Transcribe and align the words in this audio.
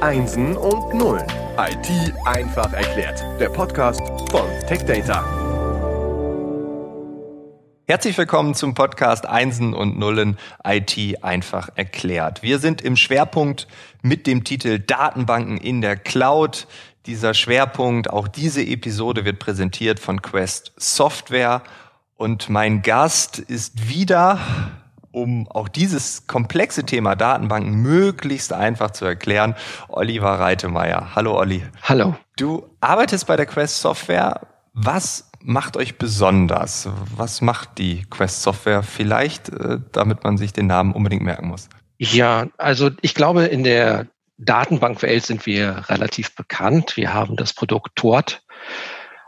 Einsen 0.00 0.56
und 0.56 0.94
Nullen. 0.94 1.26
IT 1.58 2.14
einfach 2.24 2.72
erklärt. 2.72 3.20
Der 3.40 3.48
Podcast 3.48 4.00
von 4.30 4.48
TechData. 4.68 5.24
Herzlich 7.84 8.16
willkommen 8.16 8.54
zum 8.54 8.74
Podcast 8.74 9.26
Einsen 9.26 9.74
und 9.74 9.98
Nullen 9.98 10.38
IT 10.64 11.24
einfach 11.24 11.70
erklärt. 11.74 12.44
Wir 12.44 12.60
sind 12.60 12.80
im 12.80 12.94
Schwerpunkt 12.94 13.66
mit 14.00 14.28
dem 14.28 14.44
Titel 14.44 14.78
Datenbanken 14.78 15.56
in 15.56 15.80
der 15.80 15.96
Cloud. 15.96 16.68
Dieser 17.06 17.34
Schwerpunkt, 17.34 18.08
auch 18.08 18.28
diese 18.28 18.62
Episode 18.62 19.24
wird 19.24 19.40
präsentiert 19.40 19.98
von 19.98 20.22
Quest 20.22 20.74
Software 20.76 21.64
und 22.14 22.48
mein 22.48 22.82
Gast 22.82 23.40
ist 23.40 23.88
wieder 23.88 24.38
um 25.12 25.48
auch 25.48 25.68
dieses 25.68 26.26
komplexe 26.26 26.84
Thema 26.84 27.16
Datenbanken 27.16 27.74
möglichst 27.74 28.52
einfach 28.52 28.90
zu 28.90 29.04
erklären, 29.04 29.54
Oliver 29.88 30.38
Reitemeyer. 30.38 31.14
Hallo 31.14 31.36
Olli. 31.36 31.62
Hallo. 31.82 32.16
Du 32.36 32.68
arbeitest 32.80 33.26
bei 33.26 33.36
der 33.36 33.46
Quest 33.46 33.80
Software. 33.80 34.40
Was 34.72 35.30
macht 35.40 35.76
euch 35.76 35.98
besonders? 35.98 36.88
Was 37.16 37.40
macht 37.40 37.78
die 37.78 38.04
Quest 38.10 38.42
Software 38.42 38.82
vielleicht, 38.82 39.48
äh, 39.48 39.78
damit 39.92 40.24
man 40.24 40.36
sich 40.36 40.52
den 40.52 40.66
Namen 40.66 40.92
unbedingt 40.92 41.22
merken 41.22 41.48
muss? 41.48 41.68
Ja, 41.98 42.46
also 42.58 42.90
ich 43.00 43.14
glaube, 43.14 43.44
in 43.46 43.64
der 43.64 44.06
Datenbankwelt 44.38 45.26
sind 45.26 45.46
wir 45.46 45.84
relativ 45.88 46.34
bekannt. 46.36 46.96
Wir 46.96 47.12
haben 47.12 47.36
das 47.36 47.52
Produkt 47.52 47.96
Tort. 47.96 48.42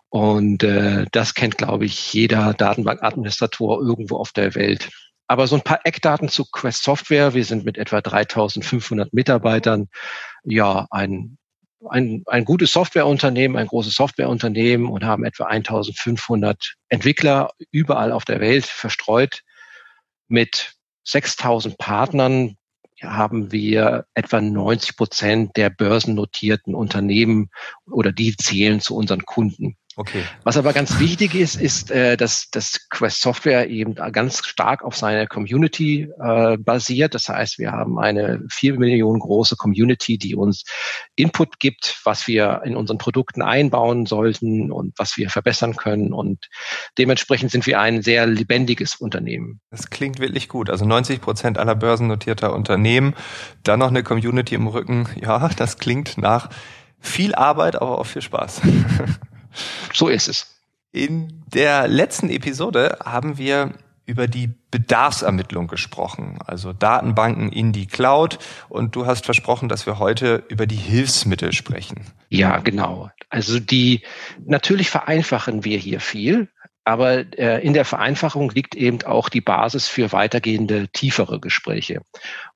Und 0.08 0.62
äh, 0.64 1.06
das 1.12 1.34
kennt, 1.34 1.56
glaube 1.58 1.84
ich, 1.84 2.12
jeder 2.12 2.52
Datenbankadministrator 2.54 3.80
irgendwo 3.80 4.16
auf 4.16 4.32
der 4.32 4.54
Welt. 4.54 4.90
Aber 5.30 5.46
so 5.46 5.54
ein 5.54 5.62
paar 5.62 5.78
Eckdaten 5.84 6.28
zu 6.28 6.44
Quest 6.44 6.82
Software. 6.82 7.34
Wir 7.34 7.44
sind 7.44 7.64
mit 7.64 7.78
etwa 7.78 8.00
3500 8.00 9.12
Mitarbeitern 9.12 9.86
ja 10.42 10.88
ein, 10.90 11.38
ein, 11.88 12.24
ein 12.26 12.44
gutes 12.44 12.72
Softwareunternehmen, 12.72 13.56
ein 13.56 13.68
großes 13.68 13.94
Softwareunternehmen 13.94 14.88
und 14.88 15.04
haben 15.04 15.24
etwa 15.24 15.44
1500 15.44 16.74
Entwickler 16.88 17.50
überall 17.70 18.10
auf 18.10 18.24
der 18.24 18.40
Welt 18.40 18.66
verstreut. 18.66 19.42
Mit 20.26 20.74
6000 21.04 21.78
Partnern 21.78 22.56
haben 23.00 23.52
wir 23.52 24.06
etwa 24.14 24.40
90 24.40 24.96
Prozent 24.96 25.56
der 25.56 25.70
börsennotierten 25.70 26.74
Unternehmen 26.74 27.50
oder 27.88 28.10
die 28.10 28.36
zählen 28.36 28.80
zu 28.80 28.96
unseren 28.96 29.24
Kunden. 29.24 29.76
Okay. 30.00 30.24
Was 30.44 30.56
aber 30.56 30.72
ganz 30.72 30.98
wichtig 30.98 31.34
ist, 31.34 31.60
ist, 31.60 31.90
äh, 31.90 32.16
dass 32.16 32.48
das 32.50 32.88
Quest 32.88 33.20
Software 33.20 33.68
eben 33.68 33.96
ganz 33.96 34.46
stark 34.46 34.82
auf 34.82 34.96
seiner 34.96 35.26
Community 35.26 36.08
äh, 36.18 36.56
basiert. 36.56 37.14
Das 37.14 37.28
heißt, 37.28 37.58
wir 37.58 37.72
haben 37.72 37.98
eine 37.98 38.42
vier 38.48 38.78
Millionen 38.78 39.20
große 39.20 39.56
Community, 39.56 40.16
die 40.16 40.34
uns 40.34 40.64
Input 41.16 41.60
gibt, 41.60 42.00
was 42.04 42.26
wir 42.26 42.62
in 42.64 42.76
unseren 42.76 42.96
Produkten 42.96 43.42
einbauen 43.42 44.06
sollten 44.06 44.72
und 44.72 44.94
was 44.96 45.18
wir 45.18 45.28
verbessern 45.28 45.76
können. 45.76 46.14
Und 46.14 46.48
dementsprechend 46.96 47.50
sind 47.50 47.66
wir 47.66 47.78
ein 47.78 48.00
sehr 48.00 48.26
lebendiges 48.26 48.94
Unternehmen. 48.94 49.60
Das 49.70 49.90
klingt 49.90 50.18
wirklich 50.18 50.48
gut. 50.48 50.70
Also 50.70 50.86
90 50.86 51.20
Prozent 51.20 51.58
aller 51.58 51.74
börsennotierter 51.74 52.54
Unternehmen, 52.54 53.14
dann 53.64 53.80
noch 53.80 53.88
eine 53.88 54.02
Community 54.02 54.54
im 54.54 54.66
Rücken. 54.66 55.10
Ja, 55.20 55.50
das 55.58 55.76
klingt 55.76 56.16
nach 56.16 56.48
viel 57.00 57.34
Arbeit, 57.34 57.76
aber 57.76 57.98
auch 57.98 58.06
viel 58.06 58.22
Spaß. 58.22 58.62
So 59.92 60.08
ist 60.08 60.28
es. 60.28 60.54
In 60.92 61.44
der 61.46 61.88
letzten 61.88 62.30
Episode 62.30 62.98
haben 63.04 63.38
wir 63.38 63.74
über 64.06 64.26
die 64.26 64.50
Bedarfsermittlung 64.72 65.68
gesprochen, 65.68 66.38
also 66.44 66.72
Datenbanken 66.72 67.52
in 67.52 67.72
die 67.72 67.86
Cloud. 67.86 68.38
Und 68.68 68.96
du 68.96 69.06
hast 69.06 69.24
versprochen, 69.24 69.68
dass 69.68 69.86
wir 69.86 70.00
heute 70.00 70.42
über 70.48 70.66
die 70.66 70.76
Hilfsmittel 70.76 71.52
sprechen. 71.52 72.06
Ja, 72.28 72.58
genau. 72.58 73.10
Also 73.28 73.60
die, 73.60 74.02
natürlich 74.44 74.90
vereinfachen 74.90 75.64
wir 75.64 75.78
hier 75.78 76.00
viel, 76.00 76.48
aber 76.84 77.38
äh, 77.38 77.64
in 77.64 77.72
der 77.72 77.84
Vereinfachung 77.84 78.50
liegt 78.50 78.74
eben 78.74 79.02
auch 79.02 79.28
die 79.28 79.40
Basis 79.40 79.86
für 79.86 80.10
weitergehende, 80.10 80.88
tiefere 80.88 81.38
Gespräche. 81.38 82.02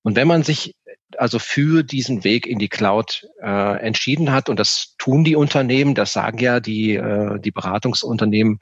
Und 0.03 0.17
wenn 0.17 0.27
man 0.27 0.43
sich 0.43 0.75
also 1.19 1.39
für 1.39 1.83
diesen 1.83 2.25
Weg 2.25 2.47
in 2.47 2.59
die 2.59 2.69
Cloud 2.69 3.27
äh, 3.43 3.79
entschieden 3.81 4.33
hat. 4.33 4.49
Und 4.49 4.59
das 4.59 4.95
tun 4.99 5.25
die 5.25 5.37
Unternehmen, 5.37 5.95
das 5.95 6.13
sagen 6.13 6.39
ja 6.39 6.61
die, 6.61 6.95
äh, 6.95 7.39
die 7.41 7.51
Beratungsunternehmen 7.51 8.61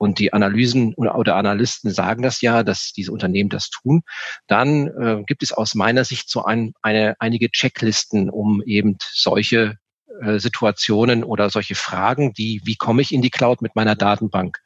und 0.00 0.18
die 0.18 0.32
Analysen 0.32 0.94
oder 0.94 1.36
Analysten 1.36 1.90
sagen 1.90 2.22
das 2.22 2.40
ja, 2.40 2.62
dass 2.62 2.92
diese 2.92 3.12
Unternehmen 3.12 3.50
das 3.50 3.68
tun, 3.68 4.02
dann 4.46 4.86
äh, 4.86 5.22
gibt 5.26 5.42
es 5.42 5.52
aus 5.52 5.74
meiner 5.74 6.04
Sicht 6.04 6.30
so 6.30 6.42
ein, 6.42 6.72
eine, 6.80 7.16
einige 7.18 7.50
Checklisten, 7.50 8.30
um 8.30 8.62
eben 8.64 8.96
solche 9.12 9.76
äh, 10.22 10.38
Situationen 10.38 11.22
oder 11.22 11.50
solche 11.50 11.74
Fragen, 11.74 12.32
die, 12.32 12.62
wie 12.64 12.76
komme 12.76 13.02
ich 13.02 13.12
in 13.12 13.20
die 13.20 13.30
Cloud 13.30 13.60
mit 13.60 13.76
meiner 13.76 13.94
Datenbank, 13.94 14.58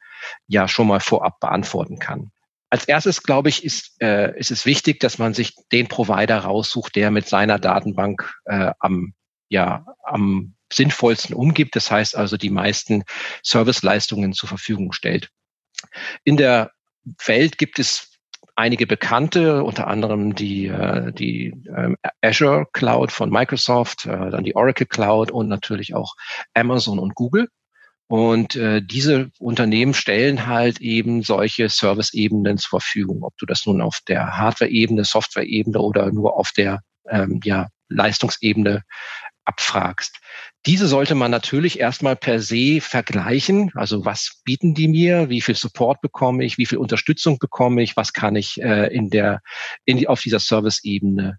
ja 0.47 0.69
schon 0.69 0.87
mal 0.87 1.01
vorab 1.01 1.41
beantworten 1.41 1.99
kann. 1.99 2.31
Als 2.75 2.83
erstes, 2.89 3.23
glaube 3.23 3.47
ich, 3.47 3.63
ist, 3.63 4.01
äh, 4.01 4.37
ist 4.37 4.51
es 4.51 4.65
wichtig, 4.65 4.99
dass 4.99 5.17
man 5.17 5.33
sich 5.33 5.55
den 5.71 5.87
Provider 5.87 6.39
raussucht, 6.39 6.97
der 6.97 7.09
mit 7.09 7.25
seiner 7.25 7.57
Datenbank 7.57 8.35
äh, 8.43 8.73
am, 8.79 9.13
ja, 9.47 9.85
am 10.03 10.55
sinnvollsten 10.73 11.33
umgibt. 11.33 11.77
Das 11.77 11.89
heißt 11.89 12.17
also, 12.17 12.35
die 12.35 12.49
meisten 12.49 13.05
Serviceleistungen 13.43 14.33
zur 14.33 14.49
Verfügung 14.49 14.91
stellt. 14.91 15.29
In 16.25 16.35
der 16.35 16.71
Welt 17.25 17.57
gibt 17.57 17.79
es 17.79 18.11
einige 18.57 18.87
bekannte, 18.87 19.63
unter 19.63 19.87
anderem 19.87 20.35
die, 20.35 20.67
äh, 20.67 21.13
die 21.13 21.53
ähm, 21.77 21.95
Azure 22.19 22.65
Cloud 22.73 23.13
von 23.13 23.29
Microsoft, 23.29 24.05
äh, 24.05 24.31
dann 24.31 24.43
die 24.43 24.57
Oracle 24.57 24.85
Cloud 24.85 25.31
und 25.31 25.47
natürlich 25.47 25.95
auch 25.95 26.15
Amazon 26.53 26.99
und 26.99 27.15
Google. 27.15 27.47
Und 28.07 28.55
äh, 28.55 28.81
diese 28.83 29.31
Unternehmen 29.39 29.95
stellen 29.95 30.45
halt 30.45 30.79
eben 30.79 31.23
solche 31.23 31.69
Service-Ebenen 31.69 32.57
zur 32.57 32.79
Verfügung, 32.81 33.23
ob 33.23 33.35
du 33.37 33.45
das 33.45 33.65
nun 33.65 33.81
auf 33.81 33.99
der 34.07 34.37
Hardware-Ebene, 34.37 35.03
Software-Ebene 35.03 35.79
oder 35.79 36.11
nur 36.11 36.37
auf 36.37 36.51
der 36.51 36.81
ähm, 37.09 37.39
ja, 37.43 37.67
Leistungsebene 37.89 38.83
abfragst. 39.45 40.19
Diese 40.65 40.87
sollte 40.87 41.15
man 41.15 41.31
natürlich 41.31 41.79
erstmal 41.79 42.15
per 42.15 42.39
se 42.41 42.79
vergleichen. 42.81 43.71
Also 43.75 44.05
was 44.05 44.41
bieten 44.43 44.73
die 44.73 44.87
mir? 44.87 45.29
Wie 45.29 45.41
viel 45.41 45.55
Support 45.55 46.01
bekomme 46.01 46.43
ich? 46.43 46.57
Wie 46.57 46.65
viel 46.65 46.79
Unterstützung 46.79 47.37
bekomme 47.37 47.83
ich? 47.83 47.95
Was 47.95 48.13
kann 48.13 48.35
ich 48.35 48.61
äh, 48.61 48.87
in 48.93 49.09
der, 49.09 49.41
in 49.85 49.97
die, 49.97 50.07
auf 50.07 50.21
dieser 50.21 50.39
Service-Ebene 50.39 51.37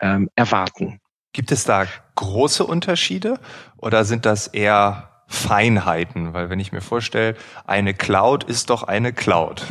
ähm, 0.00 0.30
erwarten? 0.36 1.00
Gibt 1.32 1.52
es 1.52 1.64
da 1.64 1.86
große 2.14 2.64
Unterschiede 2.64 3.38
oder 3.76 4.04
sind 4.04 4.24
das 4.24 4.46
eher 4.46 5.17
Feinheiten, 5.30 6.32
weil 6.32 6.48
wenn 6.48 6.58
ich 6.58 6.72
mir 6.72 6.80
vorstelle, 6.80 7.36
eine 7.66 7.92
Cloud 7.92 8.44
ist 8.44 8.70
doch 8.70 8.82
eine 8.82 9.12
Cloud. 9.12 9.66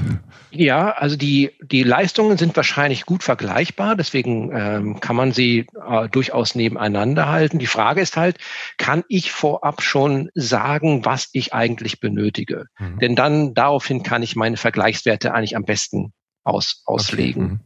Ja, 0.52 0.92
also 0.92 1.18
die, 1.18 1.52
die 1.64 1.82
Leistungen 1.82 2.38
sind 2.38 2.56
wahrscheinlich 2.56 3.08
gut 3.08 3.24
vergleichbar, 3.24 3.96
deswegen 3.96 4.52
ähm, 4.56 5.00
kann 5.00 5.16
man 5.16 5.32
sie 5.32 5.66
äh, 5.90 6.08
durchaus 6.10 6.54
nebeneinander 6.54 7.28
halten. 7.28 7.58
Die 7.58 7.66
Frage 7.66 8.02
ist 8.02 8.18
halt, 8.18 8.38
kann 8.78 9.04
ich 9.10 9.32
vorab 9.32 9.82
schon 9.82 10.30
sagen, 10.36 11.06
was 11.06 11.30
ich 11.34 11.56
eigentlich 11.56 12.00
benötige? 12.00 12.68
Mhm. 12.78 13.00
Denn 13.00 13.16
dann 13.16 13.54
daraufhin 13.56 14.04
kann 14.04 14.22
ich 14.22 14.36
meine 14.36 14.58
Vergleichswerte 14.58 15.34
eigentlich 15.34 15.56
am 15.56 15.66
besten 15.66 16.14
aus, 16.44 16.84
auslegen. 16.86 17.44
Okay. 17.44 17.54
Mhm. 17.54 17.60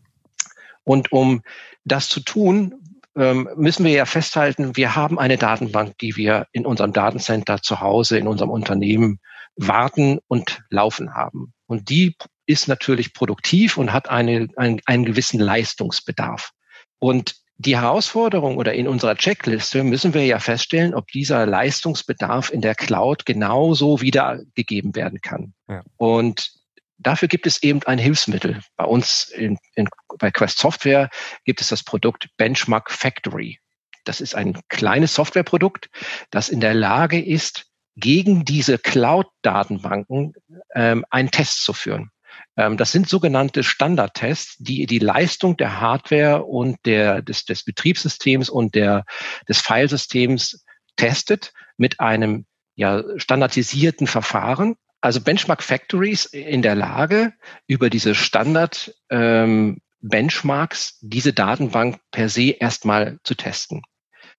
Und 0.84 1.12
um 1.12 1.42
das 1.84 2.08
zu 2.08 2.22
tun, 2.22 2.81
ähm, 3.16 3.50
müssen 3.56 3.86
wir 3.86 3.92
ja 3.92 4.06
festhalten, 4.06 4.76
wir 4.76 4.96
haben 4.96 5.20
eine 5.20 5.38
Datenbank, 5.38 5.98
die 6.00 6.16
wir 6.16 6.48
in 6.52 6.66
unserem 6.66 6.94
Datencenter 6.94 7.62
zu 7.62 7.82
Hause, 7.82 8.18
in 8.18 8.28
unserem 8.28 8.50
Unternehmen 8.50 9.20
warten 9.56 10.20
und 10.28 10.62
laufen 10.70 11.14
haben. 11.14 11.54
Und 11.68 11.90
die 11.90 12.16
ist 12.46 12.68
natürlich 12.68 13.14
produktiv 13.14 13.78
und 13.78 13.94
hat 13.94 14.10
eine, 14.10 14.48
einen, 14.56 14.82
einen 14.86 15.06
gewissen 15.06 15.40
Leistungsbedarf. 15.40 16.52
Und 17.00 17.36
die 17.58 17.78
Herausforderung 17.78 18.58
oder 18.58 18.74
in 18.74 18.88
unserer 18.88 19.16
Checkliste 19.16 19.84
müssen 19.84 20.14
wir 20.14 20.26
ja 20.26 20.40
feststellen, 20.40 20.96
ob 20.96 21.08
dieser 21.08 21.46
Leistungsbedarf 21.46 22.52
in 22.52 22.62
der 22.62 22.76
Cloud 22.76 23.26
genauso 23.26 24.02
wiedergegeben 24.02 24.96
werden 24.96 25.22
kann. 25.22 25.54
Ja. 25.68 25.84
Und 25.98 26.61
dafür 27.02 27.28
gibt 27.28 27.48
es 27.48 27.62
eben 27.64 27.82
ein 27.84 27.98
Hilfsmittel. 27.98 28.62
Bei 28.76 28.86
uns 28.86 29.30
in, 29.30 29.58
in, 29.76 29.88
bei 30.20 30.32
Quest 30.32 30.60
Software 30.60 31.10
gibt 31.46 31.62
es 31.62 31.70
das 31.70 31.84
Produkt 31.84 32.30
Benchmark 32.38 32.92
Factory. 32.92 33.60
Das 34.04 34.22
ist 34.22 34.36
ein 34.36 34.60
kleines 34.70 35.14
Softwareprodukt, 35.14 35.90
das 36.32 36.50
in 36.50 36.60
der 36.60 36.74
Lage 36.74 37.24
ist, 37.24 37.66
gegen 37.96 38.46
diese 38.46 38.78
Cloud-Datenbanken 38.78 40.34
ähm, 40.74 41.06
einen 41.10 41.30
Test 41.30 41.64
zu 41.64 41.74
führen. 41.74 42.10
Ähm, 42.56 42.78
das 42.78 42.92
sind 42.92 43.10
sogenannte 43.10 43.64
Standardtests, 43.64 44.56
die 44.60 44.86
die 44.86 45.00
Leistung 45.00 45.58
der 45.58 45.80
Hardware 45.80 46.44
und 46.44 46.78
der, 46.86 47.22
des, 47.22 47.46
des 47.46 47.64
Betriebssystems 47.64 48.50
und 48.50 48.76
der, 48.76 49.06
des 49.48 49.60
Filesystems 49.60 50.64
testet 50.96 51.54
mit 51.78 52.00
einem 52.00 52.46
ja, 52.76 53.04
standardisierten 53.18 54.08
Verfahren, 54.08 54.76
also 55.02 55.20
Benchmark 55.20 55.64
Factories 55.64 56.26
in 56.26 56.62
der 56.62 56.76
Lage, 56.76 57.34
über 57.68 57.90
diese 57.90 58.16
Standard 58.16 58.94
ähm, 59.10 59.82
Benchmarks 60.02 60.98
diese 61.02 61.34
Datenbank 61.34 62.00
per 62.12 62.30
se 62.30 62.52
erstmal 62.52 63.20
zu 63.24 63.36
testen. 63.36 63.82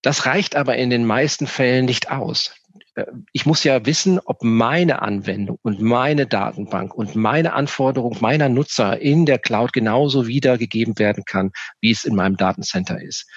Das 0.02 0.26
reicht 0.26 0.56
aber 0.56 0.76
in 0.76 0.90
den 0.90 1.04
meisten 1.04 1.46
Fällen 1.46 1.84
nicht 1.84 2.10
aus. 2.10 2.54
Äh, 2.94 3.06
ich 3.32 3.46
muss 3.46 3.64
ja 3.64 3.84
wissen, 3.86 4.20
ob 4.24 4.42
meine 4.42 5.02
Anwendung 5.02 5.58
und 5.62 5.80
meine 5.80 6.26
Datenbank 6.26 6.94
und 6.94 7.14
meine 7.14 7.52
Anforderung 7.52 8.18
meiner 8.20 8.48
Nutzer 8.48 9.00
in 9.00 9.26
der 9.26 9.38
Cloud 9.38 9.72
genauso 9.72 10.26
wiedergegeben 10.26 10.98
werden 10.98 11.24
kann, 11.24 11.52
wie 11.80 11.90
es 11.90 12.04
in 12.04 12.14
meinem 12.14 12.36
Datencenter 12.36 13.00
ist. 13.00 13.28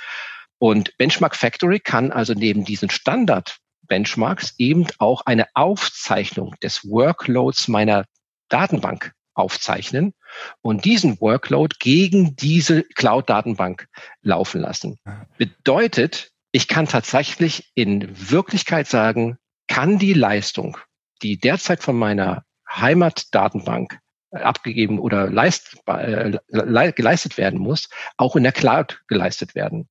Und 0.58 0.98
Benchmark 0.98 1.36
Factory 1.36 1.80
kann 1.80 2.12
also 2.12 2.34
neben 2.34 2.66
diesen 2.66 2.90
Standard 2.90 3.58
Benchmarks 3.88 4.56
eben 4.58 4.88
auch 4.98 5.22
eine 5.26 5.48
Aufzeichnung 5.54 6.56
des 6.62 6.88
Workloads 6.90 7.68
meiner 7.68 8.06
Datenbank 8.50 9.14
aufzeichnen 9.34 10.14
und 10.62 10.86
diesen 10.86 11.20
Workload 11.20 11.76
gegen 11.80 12.36
diese 12.36 12.84
Cloud-Datenbank 12.84 13.88
laufen 14.22 14.62
lassen. 14.62 14.98
Bedeutet, 15.38 16.32
ich 16.52 16.68
kann 16.68 16.88
tatsächlich 16.88 17.72
in 17.76 18.08
Wirklichkeit 18.32 18.88
sagen, 18.88 19.38
kann 19.68 20.00
die 20.00 20.14
Leistung, 20.14 20.78
die 21.22 21.38
derzeit 21.38 21.84
von 21.84 21.98
meiner 21.98 22.46
Heimatdatenbank 22.70 24.00
abgegeben 24.32 25.00
oder 25.00 25.30
leist, 25.30 25.78
äh, 25.86 26.38
geleistet 26.48 27.38
werden 27.38 27.60
muss, 27.60 27.90
auch 28.18 28.36
in 28.36 28.44
der 28.44 28.52
Cloud 28.52 29.02
geleistet 29.08 29.56
werden. 29.56 29.90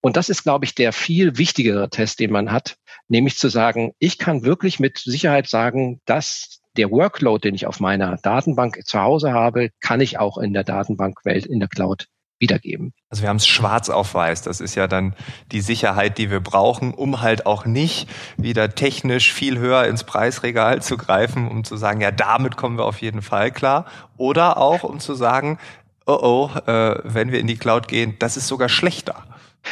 Und 0.00 0.16
das 0.16 0.28
ist, 0.28 0.42
glaube 0.42 0.64
ich, 0.64 0.74
der 0.74 0.92
viel 0.92 1.38
wichtigere 1.38 1.88
Test, 1.90 2.20
den 2.20 2.30
man 2.30 2.52
hat, 2.52 2.76
nämlich 3.08 3.38
zu 3.38 3.48
sagen, 3.48 3.92
ich 3.98 4.18
kann 4.18 4.44
wirklich 4.44 4.80
mit 4.80 4.98
Sicherheit 4.98 5.48
sagen, 5.48 6.00
dass 6.04 6.60
der 6.76 6.90
Workload, 6.90 7.48
den 7.48 7.54
ich 7.54 7.66
auf 7.66 7.80
meiner 7.80 8.16
Datenbank 8.18 8.80
zu 8.84 9.00
Hause 9.00 9.32
habe, 9.32 9.70
kann 9.80 10.00
ich 10.00 10.18
auch 10.18 10.38
in 10.38 10.52
der 10.52 10.64
Datenbankwelt 10.64 11.46
in 11.46 11.58
der 11.58 11.68
Cloud 11.68 12.06
wiedergeben. 12.38 12.92
Also 13.08 13.22
wir 13.22 13.30
haben 13.30 13.38
es 13.38 13.46
schwarz 13.46 13.88
auf 13.88 14.12
weiß. 14.12 14.42
Das 14.42 14.60
ist 14.60 14.74
ja 14.74 14.86
dann 14.86 15.14
die 15.52 15.62
Sicherheit, 15.62 16.18
die 16.18 16.30
wir 16.30 16.40
brauchen, 16.40 16.92
um 16.92 17.22
halt 17.22 17.46
auch 17.46 17.64
nicht 17.64 18.08
wieder 18.36 18.74
technisch 18.74 19.32
viel 19.32 19.58
höher 19.58 19.86
ins 19.86 20.04
Preisregal 20.04 20.82
zu 20.82 20.98
greifen, 20.98 21.48
um 21.48 21.64
zu 21.64 21.78
sagen, 21.78 22.02
ja, 22.02 22.10
damit 22.10 22.56
kommen 22.56 22.76
wir 22.76 22.84
auf 22.84 23.00
jeden 23.00 23.22
Fall 23.22 23.50
klar. 23.50 23.86
Oder 24.18 24.58
auch, 24.58 24.84
um 24.84 25.00
zu 25.00 25.14
sagen, 25.14 25.58
oh 26.04 26.18
oh, 26.20 26.70
äh, 26.70 27.00
wenn 27.04 27.32
wir 27.32 27.40
in 27.40 27.46
die 27.46 27.56
Cloud 27.56 27.88
gehen, 27.88 28.16
das 28.18 28.36
ist 28.36 28.48
sogar 28.48 28.68
schlechter. 28.68 29.24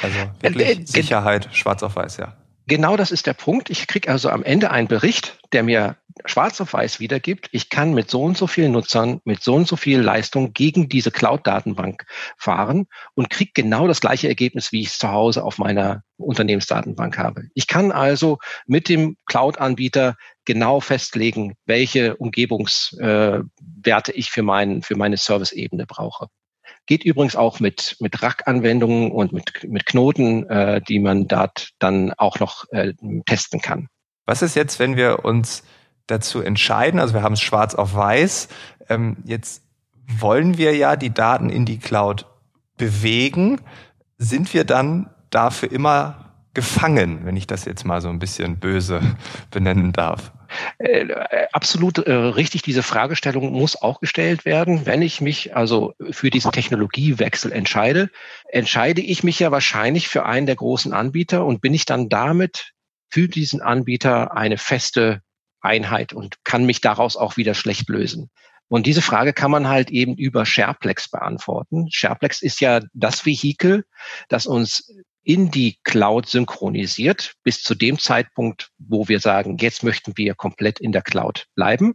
Also 0.02 0.18
wirklich 0.40 0.68
äh, 0.68 0.72
äh, 0.72 0.86
Sicherheit, 0.86 1.48
schwarz 1.52 1.82
auf 1.82 1.96
weiß, 1.96 2.16
ja. 2.16 2.32
Genau 2.66 2.96
das 2.96 3.10
ist 3.10 3.26
der 3.26 3.34
Punkt. 3.34 3.68
Ich 3.68 3.86
kriege 3.86 4.10
also 4.10 4.30
am 4.30 4.42
Ende 4.42 4.70
einen 4.70 4.88
Bericht, 4.88 5.38
der 5.52 5.62
mir 5.62 5.96
schwarz 6.24 6.60
auf 6.60 6.72
weiß 6.72 6.98
wiedergibt. 6.98 7.48
Ich 7.52 7.68
kann 7.68 7.92
mit 7.92 8.10
so 8.10 8.22
und 8.22 8.38
so 8.38 8.46
vielen 8.46 8.72
Nutzern, 8.72 9.20
mit 9.24 9.42
so 9.42 9.54
und 9.54 9.68
so 9.68 9.76
viel 9.76 10.00
Leistung 10.00 10.54
gegen 10.54 10.88
diese 10.88 11.10
Cloud-Datenbank 11.10 12.06
fahren 12.38 12.86
und 13.14 13.28
kriege 13.28 13.50
genau 13.54 13.86
das 13.86 14.00
gleiche 14.00 14.28
Ergebnis, 14.28 14.72
wie 14.72 14.80
ich 14.80 14.88
es 14.88 14.98
zu 14.98 15.10
Hause 15.10 15.44
auf 15.44 15.58
meiner 15.58 16.02
Unternehmensdatenbank 16.16 17.18
habe. 17.18 17.48
Ich 17.54 17.66
kann 17.66 17.92
also 17.92 18.38
mit 18.66 18.88
dem 18.88 19.16
Cloud-Anbieter 19.26 20.16
genau 20.46 20.80
festlegen, 20.80 21.56
welche 21.66 22.16
Umgebungswerte 22.16 24.12
äh, 24.12 24.14
ich 24.14 24.30
für, 24.30 24.42
mein, 24.42 24.82
für 24.82 24.96
meine 24.96 25.18
Service-Ebene 25.18 25.86
brauche. 25.86 26.28
Geht 26.86 27.04
übrigens 27.04 27.36
auch 27.36 27.60
mit, 27.60 27.96
mit 28.00 28.22
Rack-Anwendungen 28.22 29.10
und 29.10 29.32
mit, 29.32 29.64
mit 29.66 29.86
Knoten, 29.86 30.48
äh, 30.48 30.82
die 30.82 30.98
man 30.98 31.26
dort 31.28 31.70
dann 31.78 32.12
auch 32.14 32.40
noch 32.40 32.64
äh, 32.70 32.92
testen 33.26 33.60
kann. 33.60 33.88
Was 34.26 34.42
ist 34.42 34.54
jetzt, 34.54 34.78
wenn 34.78 34.96
wir 34.96 35.24
uns 35.24 35.64
dazu 36.06 36.40
entscheiden, 36.40 37.00
also 37.00 37.14
wir 37.14 37.22
haben 37.22 37.34
es 37.34 37.40
schwarz 37.40 37.74
auf 37.74 37.94
weiß, 37.94 38.48
ähm, 38.88 39.16
jetzt 39.24 39.62
wollen 40.06 40.58
wir 40.58 40.76
ja 40.76 40.96
die 40.96 41.12
Daten 41.12 41.48
in 41.48 41.64
die 41.64 41.78
Cloud 41.78 42.26
bewegen, 42.76 43.60
sind 44.18 44.52
wir 44.52 44.64
dann 44.64 45.10
dafür 45.30 45.72
immer 45.72 46.34
gefangen, 46.52 47.24
wenn 47.24 47.36
ich 47.36 47.46
das 47.46 47.64
jetzt 47.64 47.84
mal 47.84 48.00
so 48.00 48.08
ein 48.08 48.18
bisschen 48.18 48.58
böse 48.58 49.00
benennen 49.50 49.92
darf? 49.92 50.32
Äh, 50.78 51.06
absolut 51.52 51.98
äh, 51.98 52.12
richtig, 52.12 52.62
diese 52.62 52.82
Fragestellung 52.82 53.52
muss 53.52 53.80
auch 53.80 54.00
gestellt 54.00 54.44
werden. 54.44 54.86
Wenn 54.86 55.02
ich 55.02 55.20
mich 55.20 55.56
also 55.56 55.94
für 56.10 56.30
diesen 56.30 56.52
Technologiewechsel 56.52 57.52
entscheide, 57.52 58.10
entscheide 58.48 59.00
ich 59.00 59.22
mich 59.24 59.38
ja 59.38 59.50
wahrscheinlich 59.50 60.08
für 60.08 60.24
einen 60.24 60.46
der 60.46 60.56
großen 60.56 60.92
Anbieter 60.92 61.44
und 61.44 61.60
bin 61.60 61.74
ich 61.74 61.84
dann 61.84 62.08
damit 62.08 62.72
für 63.10 63.28
diesen 63.28 63.62
Anbieter 63.62 64.36
eine 64.36 64.58
feste 64.58 65.22
Einheit 65.60 66.12
und 66.12 66.44
kann 66.44 66.66
mich 66.66 66.80
daraus 66.80 67.16
auch 67.16 67.36
wieder 67.36 67.54
schlecht 67.54 67.88
lösen. 67.88 68.30
Und 68.68 68.86
diese 68.86 69.02
Frage 69.02 69.32
kann 69.32 69.50
man 69.50 69.68
halt 69.68 69.90
eben 69.90 70.16
über 70.16 70.46
SharePlex 70.46 71.10
beantworten. 71.10 71.88
SharePlex 71.90 72.42
ist 72.42 72.60
ja 72.60 72.80
das 72.92 73.24
Vehikel, 73.26 73.84
das 74.28 74.46
uns 74.46 74.92
in 75.24 75.50
die 75.50 75.78
Cloud 75.84 76.28
synchronisiert 76.28 77.34
bis 77.42 77.62
zu 77.62 77.74
dem 77.74 77.98
Zeitpunkt, 77.98 78.70
wo 78.78 79.08
wir 79.08 79.20
sagen, 79.20 79.56
jetzt 79.58 79.82
möchten 79.82 80.16
wir 80.16 80.34
komplett 80.34 80.78
in 80.78 80.92
der 80.92 81.02
Cloud 81.02 81.46
bleiben. 81.54 81.94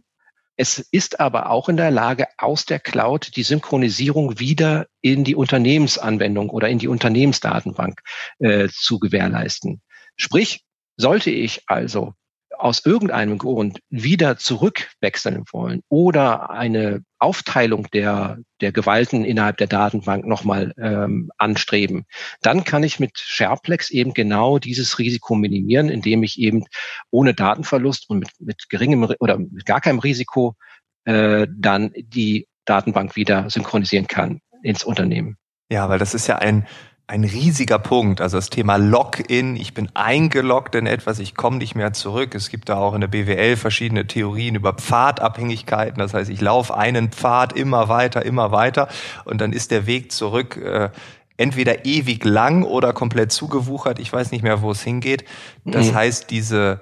Es 0.56 0.78
ist 0.78 1.20
aber 1.20 1.48
auch 1.48 1.70
in 1.70 1.78
der 1.78 1.90
Lage, 1.90 2.26
aus 2.36 2.66
der 2.66 2.80
Cloud 2.80 3.34
die 3.36 3.44
Synchronisierung 3.44 4.38
wieder 4.38 4.86
in 5.00 5.24
die 5.24 5.34
Unternehmensanwendung 5.34 6.50
oder 6.50 6.68
in 6.68 6.78
die 6.78 6.88
Unternehmensdatenbank 6.88 8.02
äh, 8.40 8.68
zu 8.70 8.98
gewährleisten. 8.98 9.80
Sprich, 10.16 10.62
sollte 10.98 11.30
ich 11.30 11.62
also 11.66 12.12
aus 12.60 12.84
irgendeinem 12.84 13.38
Grund 13.38 13.80
wieder 13.88 14.36
zurückwechseln 14.36 15.44
wollen 15.50 15.82
oder 15.88 16.50
eine 16.50 17.02
Aufteilung 17.18 17.88
der, 17.92 18.38
der 18.60 18.72
Gewalten 18.72 19.24
innerhalb 19.24 19.58
der 19.58 19.66
Datenbank 19.66 20.26
nochmal 20.26 20.72
ähm, 20.78 21.30
anstreben, 21.38 22.06
dann 22.40 22.64
kann 22.64 22.82
ich 22.82 23.00
mit 23.00 23.18
SharePlex 23.18 23.90
eben 23.90 24.14
genau 24.14 24.58
dieses 24.58 24.98
Risiko 24.98 25.34
minimieren, 25.34 25.88
indem 25.88 26.22
ich 26.22 26.38
eben 26.38 26.64
ohne 27.10 27.34
Datenverlust 27.34 28.08
und 28.08 28.20
mit, 28.20 28.30
mit 28.38 28.68
geringem 28.68 29.14
oder 29.18 29.38
mit 29.38 29.66
gar 29.66 29.80
keinem 29.80 29.98
Risiko 29.98 30.56
äh, 31.04 31.46
dann 31.50 31.92
die 31.96 32.46
Datenbank 32.64 33.16
wieder 33.16 33.50
synchronisieren 33.50 34.06
kann 34.06 34.40
ins 34.62 34.84
Unternehmen. 34.84 35.36
Ja, 35.70 35.88
weil 35.88 35.98
das 35.98 36.14
ist 36.14 36.26
ja 36.26 36.36
ein 36.36 36.66
ein 37.10 37.24
riesiger 37.24 37.80
Punkt. 37.80 38.20
Also 38.20 38.38
das 38.38 38.50
Thema 38.50 38.76
Login, 38.76 39.56
ich 39.56 39.74
bin 39.74 39.88
eingeloggt 39.94 40.76
in 40.76 40.86
etwas, 40.86 41.18
ich 41.18 41.34
komme 41.34 41.56
nicht 41.56 41.74
mehr 41.74 41.92
zurück. 41.92 42.36
Es 42.36 42.50
gibt 42.50 42.68
da 42.68 42.76
auch 42.76 42.94
in 42.94 43.00
der 43.00 43.08
BWL 43.08 43.56
verschiedene 43.56 44.06
Theorien 44.06 44.54
über 44.54 44.74
Pfadabhängigkeiten. 44.74 45.98
Das 45.98 46.14
heißt, 46.14 46.30
ich 46.30 46.40
laufe 46.40 46.76
einen 46.76 47.10
Pfad 47.10 47.52
immer 47.52 47.88
weiter, 47.88 48.24
immer 48.24 48.52
weiter 48.52 48.86
und 49.24 49.40
dann 49.40 49.52
ist 49.52 49.72
der 49.72 49.86
Weg 49.86 50.12
zurück 50.12 50.56
äh, 50.56 50.90
entweder 51.36 51.84
ewig 51.84 52.24
lang 52.24 52.62
oder 52.62 52.92
komplett 52.92 53.32
zugewuchert. 53.32 53.98
Ich 53.98 54.12
weiß 54.12 54.30
nicht 54.30 54.42
mehr, 54.42 54.62
wo 54.62 54.70
es 54.70 54.82
hingeht. 54.82 55.24
Das 55.64 55.90
mhm. 55.90 55.94
heißt, 55.96 56.30
diese 56.30 56.80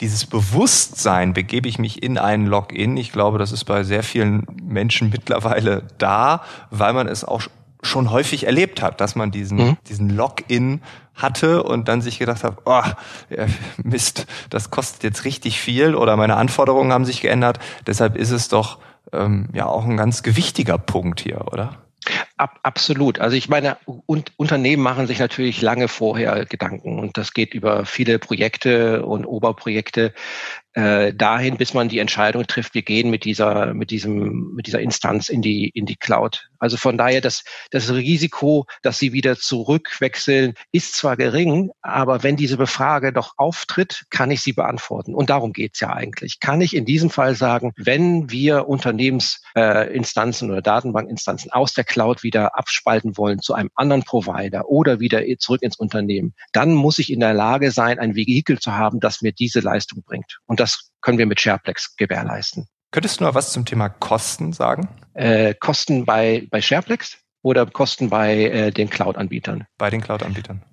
dieses 0.00 0.26
Bewusstsein, 0.26 1.32
begebe 1.32 1.68
ich 1.70 1.78
mich 1.78 2.02
in 2.02 2.18
einen 2.18 2.46
Login, 2.46 2.98
ich 2.98 3.12
glaube, 3.12 3.38
das 3.38 3.50
ist 3.50 3.64
bei 3.64 3.82
sehr 3.82 4.02
vielen 4.02 4.46
Menschen 4.62 5.08
mittlerweile 5.08 5.84
da, 5.96 6.42
weil 6.70 6.92
man 6.92 7.08
es 7.08 7.24
auch 7.24 7.40
schon 7.86 8.10
häufig 8.10 8.44
erlebt 8.44 8.82
hat, 8.82 9.00
dass 9.00 9.14
man 9.14 9.30
diesen, 9.30 9.58
mhm. 9.58 9.76
diesen 9.88 10.10
Login 10.10 10.82
hatte 11.14 11.62
und 11.62 11.88
dann 11.88 12.02
sich 12.02 12.18
gedacht 12.18 12.44
hat, 12.44 12.58
oh, 12.64 12.82
Mist, 13.82 14.26
das 14.50 14.70
kostet 14.70 15.02
jetzt 15.02 15.24
richtig 15.24 15.60
viel 15.60 15.94
oder 15.94 16.16
meine 16.16 16.36
Anforderungen 16.36 16.92
haben 16.92 17.04
sich 17.04 17.22
geändert. 17.22 17.58
Deshalb 17.86 18.16
ist 18.16 18.30
es 18.30 18.48
doch 18.48 18.78
ähm, 19.12 19.48
ja 19.52 19.66
auch 19.66 19.84
ein 19.84 19.96
ganz 19.96 20.22
gewichtiger 20.22 20.78
Punkt 20.78 21.20
hier, 21.20 21.46
oder? 21.52 21.78
Ab, 22.36 22.60
absolut. 22.62 23.18
Also 23.18 23.36
ich 23.36 23.48
meine, 23.48 23.78
und, 23.84 24.32
Unternehmen 24.36 24.82
machen 24.82 25.06
sich 25.06 25.18
natürlich 25.18 25.60
lange 25.62 25.88
vorher 25.88 26.44
Gedanken 26.44 26.98
und 26.98 27.16
das 27.16 27.32
geht 27.32 27.54
über 27.54 27.84
viele 27.84 28.18
Projekte 28.18 29.04
und 29.04 29.24
Oberprojekte 29.24 30.12
äh, 30.76 31.14
dahin, 31.14 31.56
bis 31.56 31.72
man 31.72 31.88
die 31.88 32.00
Entscheidung 32.00 32.46
trifft, 32.46 32.74
wir 32.74 32.82
gehen 32.82 33.08
mit 33.08 33.24
dieser, 33.24 33.72
mit 33.72 33.90
diesem, 33.90 34.52
mit 34.54 34.66
dieser 34.66 34.80
Instanz 34.80 35.30
in 35.30 35.40
die, 35.40 35.70
in 35.70 35.86
die 35.86 35.96
Cloud. 35.96 36.50
Also 36.58 36.76
von 36.76 36.98
daher, 36.98 37.22
das, 37.22 37.44
das 37.70 37.90
Risiko, 37.90 38.66
dass 38.82 38.98
sie 38.98 39.14
wieder 39.14 39.36
zurückwechseln, 39.36 40.52
ist 40.72 40.94
zwar 40.94 41.16
gering, 41.16 41.70
aber 41.80 42.22
wenn 42.22 42.36
diese 42.36 42.58
Befrage 42.58 43.12
doch 43.12 43.32
auftritt, 43.38 44.04
kann 44.10 44.30
ich 44.30 44.42
sie 44.42 44.52
beantworten. 44.52 45.14
Und 45.14 45.30
darum 45.30 45.54
geht's 45.54 45.80
ja 45.80 45.94
eigentlich. 45.94 46.40
Kann 46.40 46.60
ich 46.60 46.76
in 46.76 46.84
diesem 46.84 47.08
Fall 47.08 47.34
sagen, 47.34 47.72
wenn 47.76 48.30
wir 48.30 48.68
Unternehmensinstanzen 48.68 50.48
äh, 50.48 50.52
oder 50.52 50.62
Datenbankinstanzen 50.62 51.52
aus 51.52 51.72
der 51.72 51.84
Cloud 51.84 52.22
wieder 52.22 52.58
abspalten 52.58 53.16
wollen 53.16 53.38
zu 53.40 53.54
einem 53.54 53.70
anderen 53.76 54.02
Provider 54.02 54.68
oder 54.68 55.00
wieder 55.00 55.22
zurück 55.38 55.62
ins 55.62 55.76
Unternehmen, 55.76 56.34
dann 56.52 56.74
muss 56.74 56.98
ich 56.98 57.10
in 57.10 57.20
der 57.20 57.32
Lage 57.32 57.70
sein, 57.70 57.98
ein 57.98 58.14
Vehikel 58.14 58.58
zu 58.58 58.72
haben, 58.72 59.00
das 59.00 59.22
mir 59.22 59.32
diese 59.32 59.60
Leistung 59.60 60.02
bringt. 60.02 60.40
Und 60.44 60.60
das 60.66 60.90
können 61.00 61.18
wir 61.18 61.26
mit 61.26 61.40
SharePlex 61.40 61.94
gewährleisten. 61.96 62.66
Könntest 62.90 63.20
du 63.20 63.24
noch 63.24 63.34
was 63.34 63.52
zum 63.52 63.64
Thema 63.64 63.88
Kosten 63.88 64.52
sagen? 64.52 64.88
Äh, 65.14 65.54
Kosten 65.54 66.04
bei, 66.04 66.48
bei 66.50 66.60
SharePlex 66.60 67.18
oder 67.42 67.66
Kosten 67.66 68.10
bei 68.10 68.46
äh, 68.46 68.70
den 68.72 68.90
Cloud-Anbietern? 68.90 69.66
Bei 69.78 69.90
den 69.90 70.00
Cloud-Anbietern. 70.00 70.64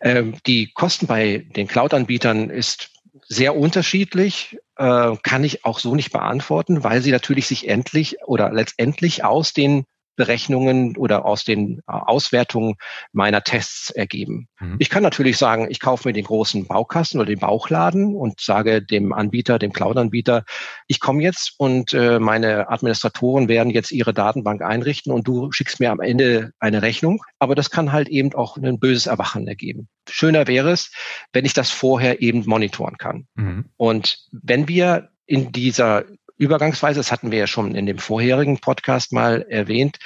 Ähm, 0.00 0.36
die 0.46 0.72
Kosten 0.72 1.08
bei 1.08 1.38
den 1.56 1.66
Cloud-Anbietern 1.66 2.50
ist 2.50 2.90
sehr 3.28 3.56
unterschiedlich, 3.56 4.56
äh, 4.76 5.16
kann 5.22 5.42
ich 5.42 5.64
auch 5.64 5.80
so 5.80 5.96
nicht 5.96 6.12
beantworten, 6.12 6.84
weil 6.84 7.02
sie 7.02 7.10
natürlich 7.10 7.48
sich 7.48 7.68
endlich 7.68 8.18
oder 8.24 8.52
letztendlich 8.52 9.24
aus 9.24 9.52
den 9.52 9.84
Berechnungen 10.20 10.98
oder 10.98 11.24
aus 11.24 11.44
den 11.44 11.78
äh, 11.78 11.92
Auswertungen 11.92 12.74
meiner 13.12 13.42
Tests 13.42 13.88
ergeben. 13.88 14.48
Mhm. 14.60 14.76
Ich 14.78 14.90
kann 14.90 15.02
natürlich 15.02 15.38
sagen, 15.38 15.66
ich 15.70 15.80
kaufe 15.80 16.06
mir 16.06 16.12
den 16.12 16.26
großen 16.26 16.66
Baukasten 16.66 17.18
oder 17.18 17.30
den 17.30 17.38
Bauchladen 17.38 18.14
und 18.14 18.38
sage 18.38 18.82
dem 18.82 19.14
Anbieter, 19.14 19.58
dem 19.58 19.72
Cloud-Anbieter, 19.72 20.44
ich 20.88 21.00
komme 21.00 21.22
jetzt 21.22 21.54
und 21.56 21.94
äh, 21.94 22.18
meine 22.18 22.68
Administratoren 22.68 23.48
werden 23.48 23.70
jetzt 23.70 23.92
ihre 23.92 24.12
Datenbank 24.12 24.60
einrichten 24.60 25.10
und 25.10 25.26
du 25.26 25.50
schickst 25.52 25.80
mir 25.80 25.90
am 25.90 26.00
Ende 26.00 26.52
eine 26.58 26.82
Rechnung. 26.82 27.22
Aber 27.38 27.54
das 27.54 27.70
kann 27.70 27.90
halt 27.90 28.08
eben 28.08 28.34
auch 28.34 28.58
ein 28.58 28.78
böses 28.78 29.06
Erwachen 29.06 29.48
ergeben. 29.48 29.88
Schöner 30.06 30.46
wäre 30.46 30.70
es, 30.70 30.92
wenn 31.32 31.46
ich 31.46 31.54
das 31.54 31.70
vorher 31.70 32.20
eben 32.20 32.44
monitoren 32.44 32.98
kann. 32.98 33.26
Mhm. 33.36 33.64
Und 33.78 34.18
wenn 34.32 34.68
wir 34.68 35.08
in 35.24 35.52
dieser 35.52 36.04
Übergangsweise, 36.40 36.98
das 36.98 37.12
hatten 37.12 37.30
wir 37.30 37.38
ja 37.38 37.46
schon 37.46 37.74
in 37.74 37.84
dem 37.84 37.98
vorherigen 37.98 38.60
Podcast 38.60 39.12
mal 39.12 39.42
erwähnt, 39.42 39.98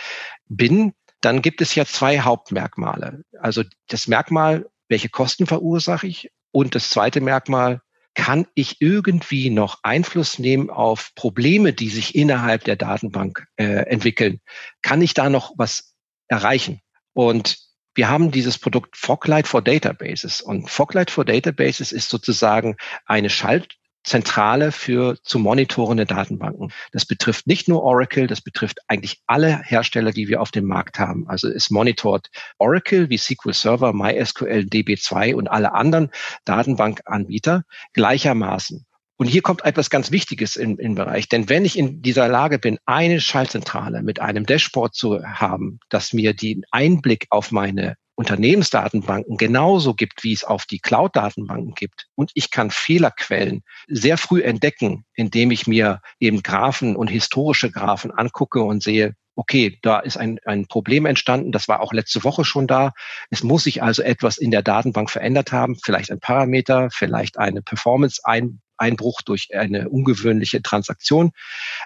bin, 0.49 0.93
dann 1.21 1.43
gibt 1.43 1.61
es 1.61 1.76
ja 1.76 1.87
zwei 1.87 2.21
Hauptmerkmale. 2.21 3.23
Also 3.41 3.62
das 3.87 4.09
Merkmal, 4.09 4.67
welche 4.88 5.09
Kosten 5.09 5.47
verursache 5.47 6.09
ich? 6.09 6.31
Und 6.50 6.75
das 6.75 6.91
zweite 6.91 7.21
Merkmal, 7.21 7.81
kann 8.14 8.47
ich 8.55 8.81
irgendwie 8.81 9.50
noch 9.50 9.79
Einfluss 9.85 10.41
nehmen 10.41 10.71
auf 10.71 11.14
Probleme, 11.14 11.73
die 11.73 11.88
sich 11.88 12.17
innerhalb 12.17 12.64
der 12.64 12.76
Datenbank 12.76 13.47
äh, 13.57 13.64
entwickeln? 13.64 14.41
Kann 14.83 15.03
ich 15.03 15.14
da 15.14 15.31
noch 15.31 15.53
was 15.57 15.95
erreichen? 16.26 16.81
Und 17.12 17.59
wir 17.95 18.09
haben 18.09 18.33
dieses 18.33 18.59
Produkt 18.59 18.97
Foglight 18.97 19.47
for 19.47 19.62
Databases. 19.62 20.41
Und 20.41 20.69
Foglight 20.69 21.12
for 21.12 21.25
Databases 21.25 21.93
ist 21.93 22.11
sozusagen 22.11 22.76
eine 23.07 23.31
Schalt 23.31 23.76
Zentrale 24.05 24.71
für 24.71 25.17
zu 25.23 25.39
monitorende 25.39 26.05
Datenbanken. 26.05 26.73
Das 26.93 27.07
betrifft 27.07 27.47
nicht 27.47 27.69
nur 27.69 27.83
Oracle, 27.83 28.27
das 28.27 28.43
betrifft 28.43 28.79
eigentlich 28.87 29.23
alle 29.27 29.63
Hersteller, 29.63 30.13
die 30.13 30.29
wir 30.29 30.41
auf 30.41 30.51
dem 30.51 30.67
Markt 30.67 30.99
haben. 30.99 31.27
Also 31.27 31.49
es 31.49 31.71
monitort 31.71 32.29
Oracle 32.59 33.09
wie 33.09 33.19
SQL 33.19 33.55
Server, 33.55 33.93
MySQL, 33.93 34.67
DB2 34.71 35.35
und 35.35 35.49
alle 35.49 35.73
anderen 35.73 36.11
Datenbankanbieter 36.45 37.65
gleichermaßen. 37.95 38.87
Und 39.17 39.29
hier 39.29 39.43
kommt 39.43 39.65
etwas 39.65 39.91
ganz 39.91 40.11
Wichtiges 40.11 40.57
im, 40.57 40.79
im 40.79 40.97
Bereich. 40.97 41.29
Denn 41.29 41.49
wenn 41.49 41.65
ich 41.65 41.79
in 41.79 42.03
dieser 42.03 42.29
Lage 42.29 42.59
bin, 42.59 42.79
eine 42.85 43.21
Schaltzentrale 43.21 44.03
mit 44.03 44.21
einem 44.21 44.45
Dashboard 44.45 44.95
zu 44.95 45.25
haben, 45.25 45.79
das 45.89 46.13
mir 46.13 46.35
den 46.35 46.65
Einblick 46.73 47.27
auf 47.31 47.53
meine 47.53 47.97
Unternehmensdatenbanken 48.16 49.37
genauso 49.37 49.94
gibt, 49.94 50.23
wie 50.23 50.33
es 50.33 50.44
auf 50.44 50.66
die 50.66 50.78
Cloud-Datenbanken 50.78 51.75
gibt. 51.75 52.06
Und 52.14 52.30
ich 52.35 52.50
kann 52.50 52.71
Fehlerquellen 52.71 53.62
sehr 53.88 54.18
früh 54.18 54.42
entdecken, 54.42 55.04
indem 55.14 55.50
ich 55.50 55.66
mir 55.66 56.00
eben 56.21 56.42
Graphen 56.42 56.97
und 56.97 57.09
historische 57.09 57.71
Graphen 57.71 58.12
angucke 58.12 58.62
und 58.62 58.83
sehe, 58.83 59.14
okay, 59.37 59.79
da 59.83 60.00
ist 60.00 60.17
ein, 60.17 60.38
ein 60.45 60.67
Problem 60.67 61.07
entstanden, 61.07 61.53
das 61.53 61.69
war 61.69 61.81
auch 61.81 61.93
letzte 61.93 62.25
Woche 62.25 62.45
schon 62.45 62.67
da. 62.67 62.93
Es 63.31 63.43
muss 63.43 63.64
sich 63.64 63.83
also 63.83 64.03
etwas 64.03 64.38
in 64.38 64.50
der 64.50 64.62
Datenbank 64.62 65.11
verändert 65.11 65.53
haben, 65.53 65.76
vielleicht 65.83 66.11
ein 66.11 66.21
Parameter, 66.21 66.88
vielleicht 66.91 67.38
eine 67.38 67.62
Performance 67.62 68.21
ein, 68.25 68.61
Einbruch 68.76 69.23
durch 69.23 69.49
eine 69.55 69.88
ungewöhnliche 69.88 70.62
Transaktion. 70.62 71.31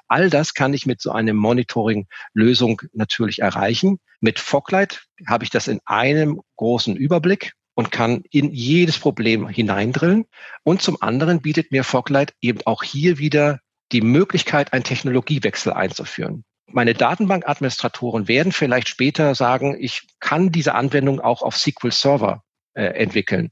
All 0.07 0.31
das 0.31 0.55
kann 0.55 0.75
ich 0.75 0.87
mit 0.87 1.01
so 1.01 1.11
einem 1.13 1.37
Monitoring-Lösung 1.37 2.83
natürlich 2.93 3.41
erreichen. 3.41 3.99
Mit 4.21 4.39
Foglight 4.39 5.05
habe 5.27 5.45
ich 5.45 5.51
das 5.51 5.69
in 5.69 5.81
einem 5.85 6.41
großen 6.57 6.97
Überblick 6.97 7.53
und 7.75 7.93
kann 7.93 8.23
in 8.31 8.53
jedes 8.53 8.99
Problem 8.99 9.49
hineindrillen. 9.49 10.25
Und 10.65 10.83
zum 10.83 11.01
anderen 11.01 11.43
bietet 11.43 11.71
mir 11.71 11.85
Foglight 11.85 12.35
eben 12.41 12.61
auch 12.65 12.83
hier 12.83 13.19
wieder 13.19 13.61
die 13.93 14.01
Möglichkeit, 14.01 14.73
einen 14.73 14.85
Technologiewechsel 14.85 15.73
einzuführen. 15.73 16.45
Meine 16.71 16.95
Datenbankadministratoren 16.95 18.29
werden 18.29 18.53
vielleicht 18.53 18.89
später 18.89 19.35
sagen, 19.35 19.77
ich 19.81 20.07
kann 20.21 20.53
diese 20.53 20.75
Anwendung 20.75 21.21
auch 21.21 21.43
auf 21.43 21.57
SQL 21.57 21.93
Server 21.93 22.43
äh, 22.75 22.85
entwickeln 22.85 23.51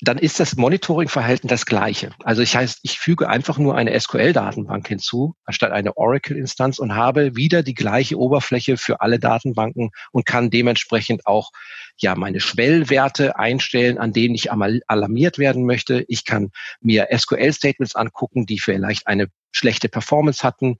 dann 0.00 0.18
ist 0.18 0.40
das 0.40 0.56
Monitoring-Verhalten 0.56 1.48
das 1.48 1.66
gleiche. 1.66 2.10
Also 2.24 2.42
ich 2.42 2.56
heißt, 2.56 2.80
ich 2.82 2.98
füge 2.98 3.28
einfach 3.28 3.58
nur 3.58 3.76
eine 3.76 3.98
SQL-Datenbank 3.98 4.88
hinzu, 4.88 5.34
anstatt 5.44 5.72
eine 5.72 5.96
Oracle-Instanz 5.96 6.78
und 6.78 6.94
habe 6.94 7.36
wieder 7.36 7.62
die 7.62 7.74
gleiche 7.74 8.18
Oberfläche 8.18 8.76
für 8.76 9.00
alle 9.00 9.18
Datenbanken 9.18 9.90
und 10.10 10.26
kann 10.26 10.50
dementsprechend 10.50 11.26
auch 11.26 11.50
ja 11.96 12.14
meine 12.14 12.40
Schwellwerte 12.40 13.38
einstellen, 13.38 13.98
an 13.98 14.12
denen 14.12 14.34
ich 14.34 14.50
alarmiert 14.50 15.38
werden 15.38 15.64
möchte. 15.64 16.04
Ich 16.08 16.24
kann 16.24 16.50
mir 16.80 17.08
SQL-Statements 17.16 17.94
angucken, 17.94 18.46
die 18.46 18.58
vielleicht 18.58 19.06
eine 19.06 19.28
schlechte 19.52 19.88
Performance 19.88 20.42
hatten 20.42 20.78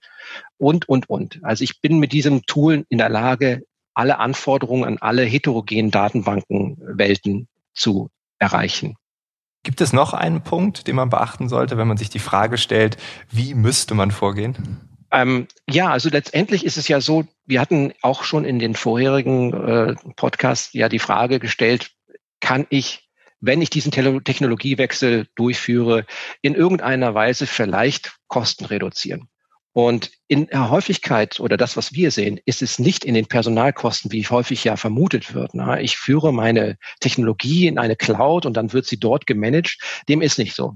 und, 0.57 0.89
und, 0.89 1.09
und. 1.09 1.39
Also 1.43 1.63
ich 1.63 1.81
bin 1.81 1.99
mit 1.99 2.11
diesem 2.11 2.43
Tool 2.45 2.85
in 2.89 2.97
der 2.97 3.09
Lage, 3.09 3.63
alle 3.93 4.19
Anforderungen 4.19 4.85
an 4.85 4.97
alle 4.97 5.23
heterogenen 5.23 5.91
Datenbankenwelten 5.91 7.47
zu 7.73 8.09
erreichen. 8.39 8.95
Gibt 9.63 9.81
es 9.81 9.93
noch 9.93 10.13
einen 10.13 10.41
Punkt, 10.41 10.87
den 10.87 10.95
man 10.95 11.09
beachten 11.09 11.49
sollte, 11.49 11.77
wenn 11.77 11.87
man 11.87 11.97
sich 11.97 12.09
die 12.09 12.19
Frage 12.19 12.57
stellt, 12.57 12.97
wie 13.29 13.53
müsste 13.53 13.93
man 13.93 14.11
vorgehen? 14.11 14.79
Ähm, 15.11 15.47
ja, 15.69 15.89
also 15.89 16.09
letztendlich 16.09 16.65
ist 16.65 16.77
es 16.77 16.87
ja 16.87 17.01
so, 17.01 17.25
wir 17.45 17.59
hatten 17.59 17.93
auch 18.01 18.23
schon 18.23 18.45
in 18.45 18.59
den 18.59 18.75
vorherigen 18.75 19.53
äh, 19.53 19.95
Podcasts 20.15 20.73
ja 20.73 20.87
die 20.87 20.99
Frage 20.99 21.39
gestellt, 21.39 21.91
kann 22.39 22.67
ich, 22.69 23.09
wenn 23.41 23.61
ich 23.61 23.69
diesen 23.69 23.91
Te 23.91 24.21
Technologiewechsel 24.23 25.27
durchführe, 25.35 26.05
in 26.41 26.55
irgendeiner 26.55 27.13
Weise 27.13 27.47
vielleicht 27.47 28.17
Kosten 28.27 28.65
reduzieren? 28.65 29.29
Und 29.79 30.11
in 30.27 30.47
der 30.47 30.69
Häufigkeit 30.69 31.39
oder 31.39 31.55
das, 31.55 31.77
was 31.77 31.93
wir 31.93 32.11
sehen, 32.11 32.37
ist 32.43 32.61
es 32.61 32.79
nicht 32.79 33.05
in 33.05 33.13
den 33.13 33.27
Personalkosten, 33.27 34.11
wie 34.11 34.27
häufig 34.27 34.65
ja 34.65 34.75
vermutet 34.75 35.33
wird. 35.33 35.51
Na, 35.53 35.79
ich 35.79 35.95
führe 35.95 36.33
meine 36.33 36.77
Technologie 36.99 37.65
in 37.67 37.79
eine 37.79 37.95
Cloud 37.95 38.45
und 38.45 38.57
dann 38.57 38.73
wird 38.73 38.85
sie 38.85 38.99
dort 38.99 39.25
gemanagt. 39.25 39.77
Dem 40.09 40.21
ist 40.21 40.37
nicht 40.37 40.53
so. 40.53 40.75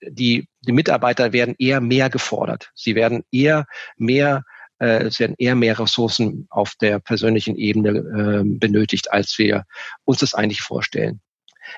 Die, 0.00 0.46
die 0.60 0.70
Mitarbeiter 0.70 1.32
werden 1.32 1.56
eher 1.58 1.80
mehr 1.80 2.10
gefordert. 2.10 2.70
Sie 2.76 2.94
werden 2.94 3.24
eher 3.32 3.66
mehr 3.96 4.44
äh, 4.78 5.02
es 5.02 5.18
werden 5.18 5.34
eher 5.36 5.56
mehr 5.56 5.76
Ressourcen 5.76 6.46
auf 6.48 6.74
der 6.80 7.00
persönlichen 7.00 7.56
Ebene 7.56 7.90
äh, 7.90 8.42
benötigt, 8.44 9.10
als 9.10 9.36
wir 9.36 9.64
uns 10.04 10.18
das 10.18 10.32
eigentlich 10.32 10.60
vorstellen. 10.60 11.20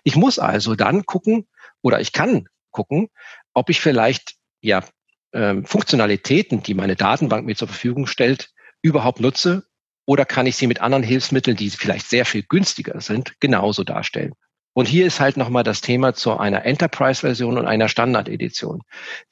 Ich 0.05 0.15
muss 0.15 0.39
also 0.39 0.75
dann 0.75 1.07
gucken 1.07 1.49
oder 1.81 2.03
ich 2.03 2.13
kann 2.13 2.49
gucken, 2.71 3.09
ob 3.55 3.71
ich 3.71 3.81
vielleicht 3.81 4.35
ja 4.61 4.85
ähm, 5.37 5.65
Funktionalitäten, 5.65 6.63
die 6.63 6.75
meine 6.75 6.97
Datenbank 6.97 7.47
mir 7.47 7.57
zur 7.57 7.69
Verfügung 7.69 8.07
stellt, 8.07 8.51
überhaupt 8.83 9.21
nutze 9.21 9.65
oder 10.07 10.25
kann 10.25 10.47
ich 10.47 10.57
sie 10.57 10.67
mit 10.67 10.81
anderen 10.81 11.03
Hilfsmitteln, 11.03 11.57
die 11.57 11.69
vielleicht 11.71 12.09
sehr 12.09 12.25
viel 12.25 12.43
günstiger 12.43 13.01
sind, 13.01 13.35
genauso 13.41 13.85
darstellen. 13.85 14.33
Und 14.73 14.87
hier 14.87 15.07
ist 15.07 15.21
halt 15.21 15.37
nochmal 15.37 15.63
das 15.63 15.81
Thema 15.81 16.15
zu 16.15 16.37
einer 16.37 16.65
Enterprise-Version 16.65 17.59
und 17.59 17.67
einer 17.67 17.89
Standard-Edition. 17.89 18.83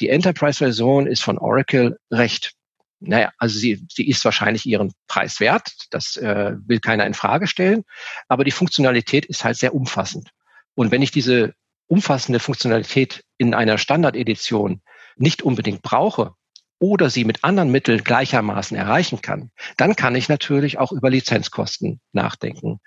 Die 0.00 0.08
Enterprise-Version 0.08 1.06
ist 1.06 1.22
von 1.22 1.38
Oracle 1.38 1.98
recht. 2.10 2.52
Naja, 3.00 3.30
also 3.38 3.58
sie, 3.58 3.86
sie 3.92 4.08
ist 4.08 4.24
wahrscheinlich 4.24 4.64
ihren 4.64 4.92
Preis 5.06 5.40
wert. 5.40 5.68
Das 5.90 6.16
äh, 6.16 6.54
will 6.66 6.80
keiner 6.80 7.06
in 7.06 7.12
Frage 7.12 7.46
stellen. 7.46 7.84
Aber 8.28 8.44
die 8.44 8.52
Funktionalität 8.52 9.26
ist 9.26 9.44
halt 9.44 9.58
sehr 9.58 9.74
umfassend. 9.74 10.30
Und 10.74 10.90
wenn 10.90 11.02
ich 11.02 11.10
diese 11.10 11.52
umfassende 11.86 12.40
Funktionalität 12.40 13.22
in 13.36 13.52
einer 13.52 13.76
Standard-Edition 13.76 14.80
nicht 15.16 15.42
unbedingt 15.42 15.82
brauche 15.82 16.34
oder 16.78 17.08
sie 17.08 17.24
mit 17.24 17.44
anderen 17.44 17.70
Mitteln 17.70 18.04
gleichermaßen 18.04 18.76
erreichen 18.76 19.22
kann, 19.22 19.50
dann 19.76 19.96
kann 19.96 20.14
ich 20.14 20.28
natürlich 20.28 20.78
auch 20.78 20.92
über 20.92 21.10
Lizenzkosten 21.10 22.00
nachdenken. 22.12 22.80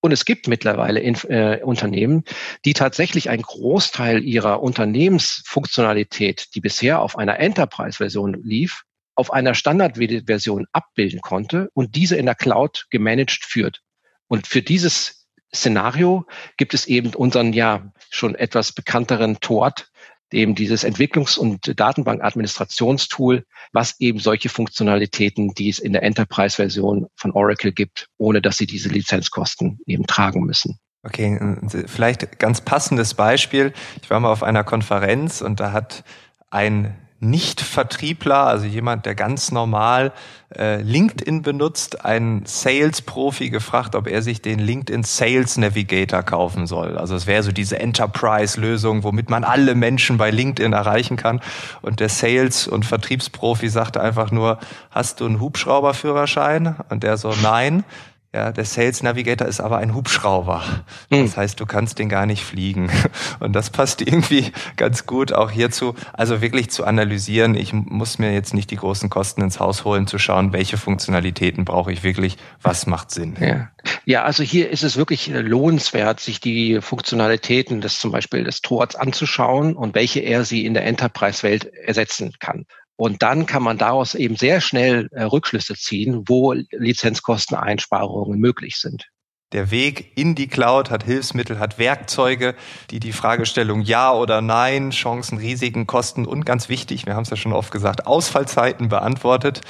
Und 0.00 0.12
es 0.12 0.24
gibt 0.24 0.48
mittlerweile 0.48 1.00
in, 1.00 1.14
äh, 1.28 1.60
Unternehmen, 1.62 2.24
die 2.64 2.72
tatsächlich 2.72 3.28
einen 3.28 3.42
Großteil 3.42 4.24
ihrer 4.24 4.62
Unternehmensfunktionalität, 4.62 6.54
die 6.54 6.60
bisher 6.60 7.00
auf 7.00 7.18
einer 7.18 7.38
Enterprise-Version 7.38 8.40
lief, 8.42 8.84
auf 9.14 9.32
einer 9.32 9.54
Standardversion 9.54 10.66
abbilden 10.72 11.20
konnte 11.20 11.68
und 11.74 11.96
diese 11.96 12.16
in 12.16 12.26
der 12.26 12.34
Cloud 12.34 12.86
gemanagt 12.88 13.44
führt. 13.44 13.82
Und 14.28 14.46
für 14.46 14.62
dieses 14.62 15.26
Szenario 15.54 16.26
gibt 16.56 16.72
es 16.72 16.86
eben 16.86 17.14
unseren 17.14 17.52
ja 17.52 17.92
schon 18.08 18.34
etwas 18.34 18.72
bekannteren 18.72 19.40
TORT, 19.40 19.89
eben 20.32 20.54
dieses 20.54 20.84
Entwicklungs- 20.84 21.38
und 21.38 21.78
Datenbankadministrationstool, 21.78 23.44
was 23.72 23.98
eben 24.00 24.18
solche 24.18 24.48
Funktionalitäten, 24.48 25.54
die 25.54 25.68
es 25.68 25.78
in 25.78 25.92
der 25.92 26.02
Enterprise-Version 26.02 27.06
von 27.16 27.30
Oracle 27.32 27.72
gibt, 27.72 28.08
ohne 28.18 28.40
dass 28.40 28.56
sie 28.56 28.66
diese 28.66 28.88
Lizenzkosten 28.88 29.80
eben 29.86 30.06
tragen 30.06 30.44
müssen. 30.44 30.78
Okay, 31.02 31.38
vielleicht 31.86 32.38
ganz 32.38 32.60
passendes 32.60 33.14
Beispiel. 33.14 33.72
Ich 34.02 34.10
war 34.10 34.20
mal 34.20 34.30
auf 34.30 34.42
einer 34.42 34.64
Konferenz 34.64 35.40
und 35.40 35.58
da 35.58 35.72
hat 35.72 36.04
ein 36.50 36.94
Nicht-Vertriebler, 37.20 38.46
also 38.46 38.64
jemand, 38.64 39.04
der 39.04 39.14
ganz 39.14 39.52
normal 39.52 40.12
äh, 40.56 40.80
LinkedIn 40.80 41.42
benutzt, 41.42 42.04
einen 42.04 42.46
Sales-Profi 42.46 43.50
gefragt, 43.50 43.94
ob 43.94 44.06
er 44.06 44.22
sich 44.22 44.40
den 44.40 44.58
LinkedIn 44.58 45.02
Sales 45.02 45.58
Navigator 45.58 46.22
kaufen 46.22 46.66
soll. 46.66 46.96
Also 46.96 47.14
es 47.14 47.26
wäre 47.26 47.42
so 47.42 47.52
diese 47.52 47.78
Enterprise-Lösung, 47.78 49.04
womit 49.04 49.28
man 49.28 49.44
alle 49.44 49.74
Menschen 49.74 50.16
bei 50.16 50.30
LinkedIn 50.30 50.72
erreichen 50.72 51.18
kann. 51.18 51.40
Und 51.82 52.00
der 52.00 52.08
Sales- 52.08 52.66
und 52.66 52.86
Vertriebsprofi 52.86 53.68
sagte 53.68 54.00
einfach 54.00 54.30
nur, 54.30 54.58
hast 54.90 55.20
du 55.20 55.26
einen 55.26 55.40
Hubschrauberführerschein? 55.40 56.76
Und 56.88 57.02
der 57.02 57.18
so, 57.18 57.34
nein. 57.42 57.84
Ja, 58.32 58.52
der 58.52 58.64
Sales 58.64 59.02
Navigator 59.02 59.48
ist 59.48 59.58
aber 59.58 59.78
ein 59.78 59.92
Hubschrauber. 59.92 60.62
Hm. 61.10 61.24
Das 61.24 61.36
heißt, 61.36 61.58
du 61.58 61.66
kannst 61.66 61.98
den 61.98 62.08
gar 62.08 62.26
nicht 62.26 62.44
fliegen. 62.44 62.88
Und 63.40 63.54
das 63.54 63.70
passt 63.70 64.00
irgendwie 64.02 64.52
ganz 64.76 65.04
gut 65.04 65.32
auch 65.32 65.50
hierzu. 65.50 65.96
Also 66.12 66.40
wirklich 66.40 66.70
zu 66.70 66.84
analysieren. 66.84 67.56
Ich 67.56 67.72
muss 67.72 68.20
mir 68.20 68.32
jetzt 68.32 68.54
nicht 68.54 68.70
die 68.70 68.76
großen 68.76 69.10
Kosten 69.10 69.42
ins 69.42 69.58
Haus 69.58 69.84
holen, 69.84 70.06
zu 70.06 70.18
schauen, 70.18 70.52
welche 70.52 70.76
Funktionalitäten 70.76 71.64
brauche 71.64 71.90
ich 71.90 72.04
wirklich, 72.04 72.36
was 72.62 72.86
macht 72.86 73.10
Sinn. 73.10 73.36
Ja. 73.40 73.68
ja, 74.04 74.22
also 74.22 74.44
hier 74.44 74.70
ist 74.70 74.84
es 74.84 74.96
wirklich 74.96 75.26
lohnenswert, 75.26 76.20
sich 76.20 76.38
die 76.38 76.80
Funktionalitäten 76.80 77.80
des 77.80 77.98
zum 77.98 78.12
Beispiel 78.12 78.44
des 78.44 78.60
Tors 78.60 78.94
anzuschauen 78.94 79.74
und 79.74 79.96
welche 79.96 80.20
er 80.20 80.44
sie 80.44 80.66
in 80.66 80.74
der 80.74 80.84
Enterprise-Welt 80.86 81.64
ersetzen 81.64 82.32
kann. 82.38 82.64
Und 83.00 83.22
dann 83.22 83.46
kann 83.46 83.62
man 83.62 83.78
daraus 83.78 84.14
eben 84.14 84.36
sehr 84.36 84.60
schnell 84.60 85.08
äh, 85.12 85.22
Rückschlüsse 85.22 85.74
ziehen, 85.74 86.24
wo 86.26 86.52
Lizenzkosteneinsparungen 86.52 88.38
möglich 88.38 88.76
sind. 88.76 89.06
Der 89.52 89.70
Weg 89.70 90.18
in 90.18 90.34
die 90.34 90.48
Cloud 90.48 90.90
hat 90.90 91.04
Hilfsmittel, 91.04 91.58
hat 91.58 91.78
Werkzeuge, 91.78 92.54
die 92.90 93.00
die 93.00 93.12
Fragestellung 93.12 93.80
Ja 93.80 94.12
oder 94.12 94.42
Nein, 94.42 94.90
Chancen, 94.90 95.38
Risiken, 95.38 95.86
Kosten 95.86 96.26
und 96.26 96.44
ganz 96.44 96.68
wichtig, 96.68 97.06
wir 97.06 97.14
haben 97.14 97.22
es 97.22 97.30
ja 97.30 97.36
schon 97.38 97.54
oft 97.54 97.72
gesagt, 97.72 98.06
Ausfallzeiten 98.06 98.90
beantwortet. 98.90 99.62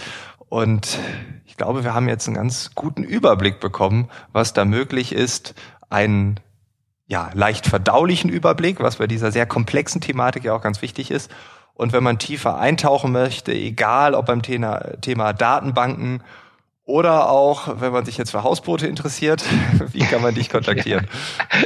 Und 0.49 0.99
ich 1.47 1.57
glaube, 1.57 1.85
wir 1.85 1.95
haben 1.95 2.09
jetzt 2.09 2.27
einen 2.27 2.35
ganz 2.35 2.73
guten 2.75 3.05
Überblick 3.05 3.61
bekommen, 3.61 4.11
was 4.33 4.55
da 4.55 4.65
möglich 4.65 5.13
ist. 5.13 5.55
Einen 5.89 6.41
ja, 7.07 7.31
leicht 7.35 7.69
verdaulichen 7.69 8.29
Überblick, 8.29 8.81
was 8.81 8.97
bei 8.97 9.07
dieser 9.07 9.31
sehr 9.31 9.47
komplexen 9.47 10.01
Thematik 10.01 10.43
ja 10.43 10.53
auch 10.53 10.63
ganz 10.63 10.83
wichtig 10.83 11.13
ist 11.13 11.31
und 11.81 11.95
wenn 11.95 12.05
man 12.05 12.19
tiefer 12.19 12.59
eintauchen 12.59 13.11
möchte, 13.11 13.55
egal 13.55 14.15
ob 14.15 14.27
beim 14.27 14.43
Thema, 14.43 14.81
Thema 15.01 15.33
Datenbanken 15.33 16.23
oder 16.90 17.30
auch, 17.30 17.80
wenn 17.80 17.92
man 17.92 18.04
sich 18.04 18.18
jetzt 18.18 18.30
für 18.30 18.42
Hausboote 18.42 18.87
interessiert, 18.87 19.44
wie 19.92 20.00
kann 20.00 20.23
man 20.23 20.35
dich 20.35 20.50
kontaktieren? 20.50 21.06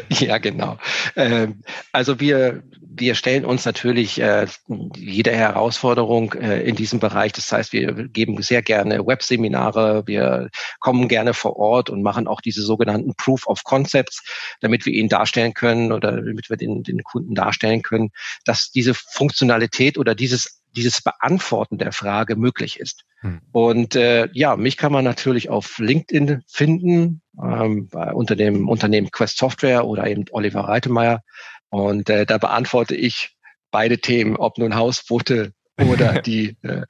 Ja, 0.08 0.18
ja 0.26 0.38
genau. 0.38 0.78
Ähm, 1.16 1.62
also 1.92 2.20
wir, 2.20 2.62
wir 2.80 3.14
stellen 3.14 3.44
uns 3.44 3.64
natürlich 3.64 4.20
äh, 4.20 4.46
jede 4.94 5.32
Herausforderung 5.32 6.34
äh, 6.34 6.60
in 6.62 6.76
diesem 6.76 7.00
Bereich. 7.00 7.32
Das 7.32 7.50
heißt, 7.50 7.72
wir 7.72 7.92
geben 8.08 8.40
sehr 8.42 8.62
gerne 8.62 9.06
Webseminare, 9.06 10.06
wir 10.06 10.50
kommen 10.78 11.08
gerne 11.08 11.34
vor 11.34 11.56
Ort 11.56 11.90
und 11.90 12.02
machen 12.02 12.28
auch 12.28 12.40
diese 12.40 12.62
sogenannten 12.62 13.14
Proof 13.16 13.46
of 13.46 13.64
Concepts, 13.64 14.22
damit 14.60 14.86
wir 14.86 14.92
ihnen 14.92 15.08
darstellen 15.08 15.54
können 15.54 15.90
oder 15.90 16.12
damit 16.12 16.50
wir 16.50 16.56
den, 16.56 16.82
den 16.82 17.02
Kunden 17.02 17.34
darstellen 17.34 17.82
können, 17.82 18.10
dass 18.44 18.70
diese 18.70 18.94
Funktionalität 18.94 19.98
oder 19.98 20.14
dieses 20.14 20.63
dieses 20.74 21.02
Beantworten 21.02 21.78
der 21.78 21.92
Frage 21.92 22.36
möglich 22.36 22.80
ist. 22.80 23.04
Hm. 23.20 23.40
Und 23.52 23.96
äh, 23.96 24.28
ja, 24.32 24.56
mich 24.56 24.76
kann 24.76 24.92
man 24.92 25.04
natürlich 25.04 25.48
auf 25.50 25.78
LinkedIn 25.78 26.42
finden, 26.46 27.22
ähm, 27.42 27.88
bei, 27.88 28.12
unter 28.12 28.36
dem 28.36 28.68
Unternehmen 28.68 29.10
Quest 29.10 29.38
Software 29.38 29.86
oder 29.86 30.06
eben 30.06 30.24
Oliver 30.30 30.62
Reitemeyer. 30.62 31.22
Und 31.70 32.10
äh, 32.10 32.26
da 32.26 32.38
beantworte 32.38 32.94
ich 32.94 33.36
beide 33.70 33.98
Themen, 33.98 34.36
ob 34.36 34.58
nun 34.58 34.74
Hausboote 34.74 35.52
oder 35.78 36.22
die, 36.22 36.56
äh, 36.62 36.82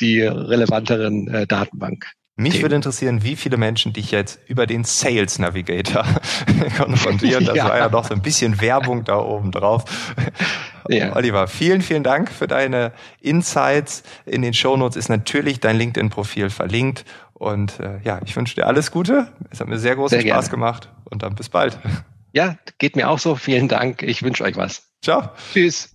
die 0.00 0.22
relevanteren 0.22 1.28
äh, 1.28 1.46
Datenbank. 1.46 2.06
Mich 2.34 2.52
Themen. 2.54 2.62
würde 2.62 2.76
interessieren, 2.76 3.22
wie 3.22 3.36
viele 3.36 3.58
Menschen 3.58 3.92
dich 3.92 4.10
jetzt 4.10 4.40
über 4.46 4.66
den 4.66 4.84
Sales 4.84 5.38
Navigator 5.38 6.04
konfrontieren. 6.76 7.44
Das 7.52 7.56
ja. 7.56 7.68
war 7.68 7.76
ja 7.76 7.88
doch 7.88 8.04
so 8.06 8.14
ein 8.14 8.22
bisschen 8.22 8.60
Werbung 8.60 9.04
da 9.04 9.18
oben 9.18 9.52
drauf. 9.52 9.84
Ja. 10.88 11.14
Oliver, 11.16 11.46
vielen, 11.46 11.82
vielen 11.82 12.02
Dank 12.02 12.30
für 12.30 12.46
deine 12.46 12.92
Insights. 13.20 14.02
In 14.26 14.42
den 14.42 14.54
Shownotes 14.54 14.96
ist 14.96 15.08
natürlich 15.08 15.60
dein 15.60 15.76
LinkedIn-Profil 15.76 16.50
verlinkt. 16.50 17.04
Und 17.34 17.80
äh, 17.80 17.98
ja, 18.04 18.20
ich 18.24 18.36
wünsche 18.36 18.54
dir 18.54 18.66
alles 18.66 18.90
Gute. 18.90 19.28
Es 19.50 19.60
hat 19.60 19.68
mir 19.68 19.78
sehr 19.78 19.96
großen 19.96 20.20
sehr 20.20 20.32
Spaß 20.32 20.50
gemacht. 20.50 20.88
Und 21.04 21.22
dann 21.22 21.34
bis 21.34 21.48
bald. 21.48 21.78
Ja, 22.32 22.56
geht 22.78 22.96
mir 22.96 23.10
auch 23.10 23.18
so. 23.18 23.36
Vielen 23.36 23.68
Dank. 23.68 24.02
Ich 24.02 24.22
wünsche 24.22 24.44
euch 24.44 24.56
was. 24.56 24.84
Ciao. 25.02 25.30
Tschüss. 25.52 25.92